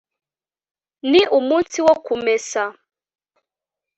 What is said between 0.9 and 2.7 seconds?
ni umunsi wo kumesa